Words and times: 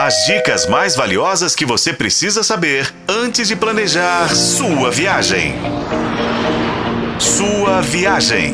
As 0.00 0.26
dicas 0.26 0.64
mais 0.64 0.94
valiosas 0.94 1.56
que 1.56 1.66
você 1.66 1.92
precisa 1.92 2.44
saber 2.44 2.94
antes 3.08 3.48
de 3.48 3.56
planejar 3.56 4.32
sua 4.32 4.92
viagem. 4.92 5.56
Sua 7.18 7.80
viagem. 7.80 8.52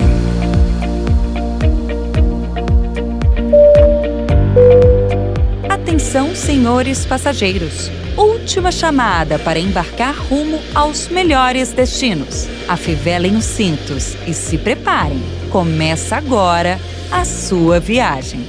Atenção, 5.69 6.35
senhores 6.35 7.05
passageiros. 7.05 7.91
Última 8.17 8.73
chamada 8.73 9.39
para 9.39 9.59
embarcar 9.59 10.17
rumo 10.17 10.59
aos 10.75 11.09
melhores 11.09 11.73
destinos. 11.73 12.49
Afivelem 12.67 13.37
os 13.37 13.45
cintos 13.45 14.17
e 14.27 14.33
se 14.33 14.57
preparem. 14.57 15.23
Começa 15.51 16.17
agora 16.17 16.81
a 17.13 17.23
sua 17.27 17.79
viagem. 17.79 18.49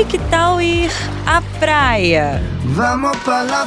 E 0.00 0.04
que 0.06 0.18
tal 0.30 0.62
ir 0.62 0.90
à 1.26 1.42
praia? 1.58 2.42
Vamos 2.64 3.14
para 3.18 3.66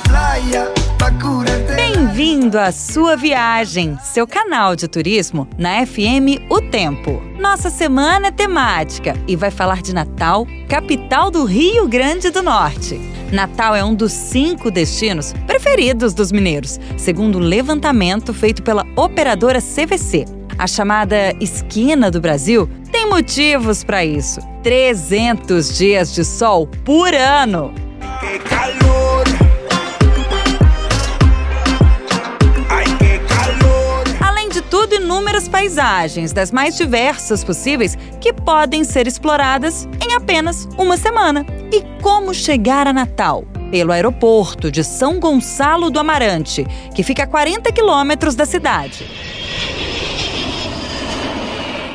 pa 0.97 1.11
curarte. 1.21 1.75
Bem-vindo 1.75 2.57
à 2.57 2.71
sua 2.71 3.15
viagem, 3.15 3.95
seu 4.01 4.25
canal 4.25 4.75
de 4.75 4.87
turismo 4.87 5.47
na 5.59 5.85
FM 5.85 6.49
O 6.49 6.59
Tempo. 6.59 7.21
Nossa 7.39 7.69
semana 7.69 8.29
é 8.29 8.31
temática 8.31 9.15
e 9.27 9.35
vai 9.35 9.51
falar 9.51 9.83
de 9.83 9.93
Natal, 9.93 10.47
capital 10.67 11.29
do 11.29 11.45
Rio 11.45 11.87
Grande 11.87 12.31
do 12.31 12.41
Norte. 12.41 12.99
Natal 13.31 13.75
é 13.75 13.83
um 13.83 13.93
dos 13.93 14.11
cinco 14.11 14.71
destinos 14.71 15.33
preferidos 15.45 16.15
dos 16.15 16.31
mineiros, 16.31 16.79
segundo 16.97 17.37
um 17.37 17.41
levantamento 17.41 18.33
feito 18.33 18.63
pela 18.63 18.87
operadora 18.95 19.59
CVC. 19.61 20.25
A 20.57 20.65
chamada 20.65 21.35
Esquina 21.39 22.09
do 22.09 22.19
Brasil 22.19 22.67
motivos 23.13 23.83
para 23.83 24.03
isso. 24.03 24.41
300 24.63 25.77
dias 25.77 26.15
de 26.15 26.25
sol 26.25 26.67
por 26.83 27.13
ano. 27.13 27.71
Qué 28.19 28.39
calor. 28.39 29.23
Ay, 32.69 32.85
qué 32.97 33.19
calor. 33.19 34.03
Além 34.19 34.49
de 34.49 34.61
tudo, 34.63 34.95
inúmeras 34.95 35.47
paisagens 35.47 36.33
das 36.33 36.51
mais 36.51 36.75
diversas 36.75 37.43
possíveis 37.43 37.95
que 38.19 38.33
podem 38.33 38.83
ser 38.83 39.05
exploradas 39.05 39.87
em 40.03 40.15
apenas 40.15 40.67
uma 40.75 40.97
semana. 40.97 41.45
E 41.71 41.83
como 42.01 42.33
chegar 42.33 42.87
a 42.87 42.93
Natal? 42.93 43.43
Pelo 43.69 43.91
aeroporto 43.91 44.71
de 44.71 44.83
São 44.83 45.19
Gonçalo 45.19 45.91
do 45.91 45.99
Amarante, 45.99 46.65
que 46.95 47.03
fica 47.03 47.23
a 47.23 47.27
40 47.27 47.71
quilômetros 47.71 48.33
da 48.33 48.45
cidade. 48.45 49.05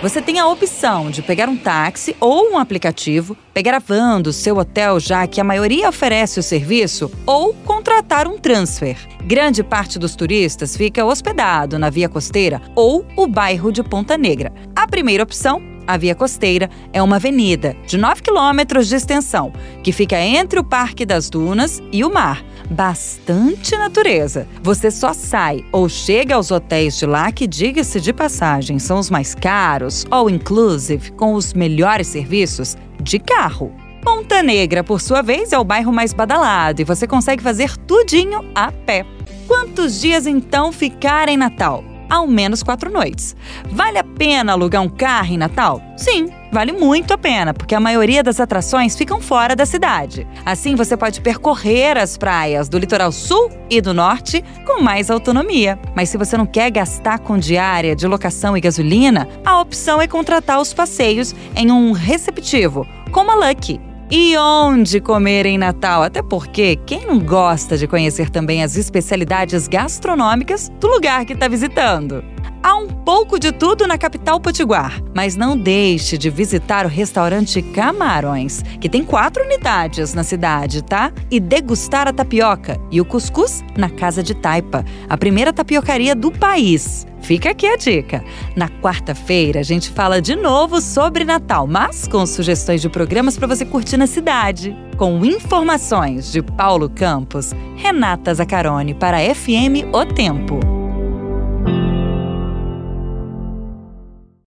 Você 0.00 0.22
tem 0.22 0.38
a 0.38 0.46
opção 0.46 1.10
de 1.10 1.22
pegar 1.22 1.48
um 1.48 1.56
táxi 1.56 2.14
ou 2.20 2.52
um 2.52 2.58
aplicativo, 2.58 3.36
pegar 3.52 3.74
a 3.74 3.78
van 3.80 4.20
do 4.20 4.32
seu 4.32 4.56
hotel, 4.56 5.00
já 5.00 5.26
que 5.26 5.40
a 5.40 5.44
maioria 5.44 5.88
oferece 5.88 6.38
o 6.38 6.42
serviço, 6.42 7.10
ou 7.26 7.52
contratar 7.52 8.28
um 8.28 8.38
transfer. 8.38 8.96
Grande 9.24 9.64
parte 9.64 9.98
dos 9.98 10.14
turistas 10.14 10.76
fica 10.76 11.04
hospedado 11.04 11.80
na 11.80 11.90
Via 11.90 12.08
Costeira 12.08 12.62
ou 12.76 13.04
o 13.16 13.26
bairro 13.26 13.72
de 13.72 13.82
Ponta 13.82 14.16
Negra. 14.16 14.52
A 14.76 14.86
primeira 14.86 15.24
opção 15.24 15.60
a 15.88 15.96
Via 15.96 16.14
Costeira 16.14 16.68
é 16.92 17.02
uma 17.02 17.16
avenida 17.16 17.74
de 17.86 17.96
9 17.96 18.20
quilômetros 18.20 18.88
de 18.88 18.94
extensão, 18.94 19.50
que 19.82 19.90
fica 19.90 20.20
entre 20.20 20.60
o 20.60 20.64
Parque 20.64 21.06
das 21.06 21.30
Dunas 21.30 21.82
e 21.90 22.04
o 22.04 22.12
mar. 22.12 22.44
Bastante 22.70 23.74
natureza. 23.74 24.46
Você 24.62 24.90
só 24.90 25.14
sai 25.14 25.64
ou 25.72 25.88
chega 25.88 26.34
aos 26.34 26.50
hotéis 26.50 26.98
de 26.98 27.06
lá 27.06 27.32
que, 27.32 27.46
diga-se 27.46 27.98
de 28.02 28.12
passagem, 28.12 28.78
são 28.78 28.98
os 28.98 29.08
mais 29.08 29.34
caros, 29.34 30.06
all 30.10 30.28
inclusive, 30.28 31.10
com 31.12 31.32
os 31.32 31.54
melhores 31.54 32.06
serviços, 32.06 32.76
de 33.00 33.18
carro. 33.18 33.72
Ponta 34.02 34.42
Negra, 34.42 34.84
por 34.84 35.00
sua 35.00 35.22
vez, 35.22 35.52
é 35.52 35.58
o 35.58 35.64
bairro 35.64 35.92
mais 35.92 36.12
badalado 36.12 36.82
e 36.82 36.84
você 36.84 37.06
consegue 37.06 37.42
fazer 37.42 37.74
tudinho 37.78 38.44
a 38.54 38.70
pé. 38.70 39.06
Quantos 39.46 40.00
dias 40.02 40.26
então 40.26 40.70
ficar 40.70 41.30
em 41.30 41.36
Natal? 41.38 41.82
Ao 42.08 42.26
menos 42.26 42.62
quatro 42.62 42.90
noites. 42.90 43.36
Vale 43.70 43.98
a 43.98 44.04
pena 44.04 44.52
alugar 44.52 44.82
um 44.82 44.88
carro 44.88 45.32
em 45.32 45.38
Natal? 45.38 45.82
Sim, 45.96 46.28
vale 46.52 46.72
muito 46.72 47.12
a 47.12 47.18
pena, 47.18 47.52
porque 47.52 47.74
a 47.74 47.80
maioria 47.80 48.22
das 48.22 48.40
atrações 48.40 48.96
ficam 48.96 49.20
fora 49.20 49.56
da 49.56 49.66
cidade. 49.66 50.26
Assim 50.44 50.74
você 50.74 50.96
pode 50.96 51.20
percorrer 51.20 51.98
as 51.98 52.16
praias 52.16 52.68
do 52.68 52.78
litoral 52.78 53.12
sul 53.12 53.50
e 53.68 53.80
do 53.80 53.92
norte 53.92 54.44
com 54.64 54.80
mais 54.82 55.10
autonomia. 55.10 55.78
Mas 55.94 56.08
se 56.08 56.16
você 56.16 56.36
não 56.36 56.46
quer 56.46 56.70
gastar 56.70 57.18
com 57.18 57.38
diária 57.38 57.96
de 57.96 58.06
locação 58.06 58.56
e 58.56 58.60
gasolina, 58.60 59.28
a 59.44 59.60
opção 59.60 60.00
é 60.00 60.06
contratar 60.06 60.60
os 60.60 60.72
passeios 60.72 61.34
em 61.56 61.70
um 61.70 61.92
receptivo, 61.92 62.86
como 63.10 63.30
a 63.30 63.48
Lucky. 63.48 63.87
E 64.10 64.34
onde 64.38 65.02
comer 65.02 65.44
em 65.44 65.58
Natal? 65.58 66.02
Até 66.02 66.22
porque 66.22 66.76
quem 66.86 67.04
não 67.06 67.18
gosta 67.18 67.76
de 67.76 67.86
conhecer 67.86 68.30
também 68.30 68.62
as 68.62 68.74
especialidades 68.74 69.68
gastronômicas 69.68 70.70
do 70.80 70.88
lugar 70.88 71.26
que 71.26 71.34
está 71.34 71.46
visitando? 71.46 72.24
Há 72.68 72.76
um 72.76 72.86
pouco 72.86 73.38
de 73.38 73.50
tudo 73.50 73.86
na 73.86 73.96
capital 73.96 74.38
potiguar, 74.38 75.02
mas 75.14 75.36
não 75.36 75.56
deixe 75.56 76.18
de 76.18 76.28
visitar 76.28 76.84
o 76.84 76.88
restaurante 76.88 77.62
Camarões, 77.62 78.62
que 78.78 78.90
tem 78.90 79.02
quatro 79.02 79.42
unidades 79.42 80.12
na 80.12 80.22
cidade, 80.22 80.82
tá? 80.82 81.10
E 81.30 81.40
degustar 81.40 82.06
a 82.06 82.12
tapioca 82.12 82.78
e 82.90 83.00
o 83.00 83.06
cuscuz 83.06 83.64
na 83.74 83.88
Casa 83.88 84.22
de 84.22 84.34
Taipa, 84.34 84.84
a 85.08 85.16
primeira 85.16 85.50
tapiocaria 85.50 86.14
do 86.14 86.30
país. 86.30 87.06
Fica 87.22 87.52
aqui 87.52 87.66
a 87.66 87.76
dica. 87.78 88.22
Na 88.54 88.68
quarta-feira 88.68 89.60
a 89.60 89.64
gente 89.64 89.88
fala 89.88 90.20
de 90.20 90.36
novo 90.36 90.78
sobre 90.82 91.24
Natal, 91.24 91.66
mas 91.66 92.06
com 92.06 92.26
sugestões 92.26 92.82
de 92.82 92.90
programas 92.90 93.38
para 93.38 93.48
você 93.48 93.64
curtir 93.64 93.96
na 93.96 94.06
cidade. 94.06 94.76
Com 94.98 95.24
informações 95.24 96.30
de 96.30 96.42
Paulo 96.42 96.90
Campos, 96.90 97.54
Renata 97.76 98.34
Zacarone 98.34 98.92
para 98.92 99.34
FM 99.34 99.88
O 99.90 100.04
Tempo. 100.04 100.77